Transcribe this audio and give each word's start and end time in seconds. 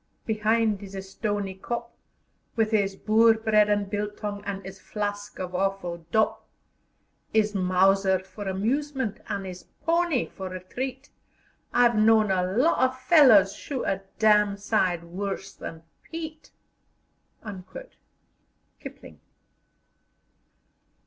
be'ind 0.25 0.81
'is 0.81 0.95
stony 1.11 1.53
kop, 1.53 1.91
With 2.55 2.73
'is 2.73 2.95
Boer 2.95 3.35
bread 3.35 3.69
an' 3.69 3.85
biltong, 3.87 4.43
an' 4.45 4.65
'is 4.65 4.79
flask 4.79 5.37
of 5.37 5.53
awful 5.53 6.07
dop; 6.11 6.43
'Is 7.35 7.53
mauser 7.53 8.17
for 8.17 8.47
amusement 8.47 9.19
an' 9.29 9.45
'is 9.45 9.65
pony 9.85 10.25
for 10.27 10.49
retreat, 10.49 11.11
I've 11.71 11.95
known 11.95 12.31
a 12.31 12.41
lot 12.43 12.83
o' 12.83 12.91
fellers 12.91 13.53
shoot 13.53 13.83
a 13.83 14.01
dam' 14.17 14.57
sight 14.57 15.03
worse 15.03 15.53
than 15.53 15.83
Piet." 16.01 16.49
KIPLING. 18.79 19.19